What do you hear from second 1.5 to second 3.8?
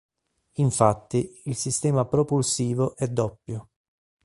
sistema propulsivo è “doppio”.